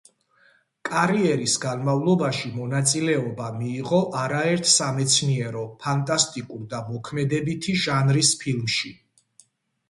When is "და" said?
6.73-6.81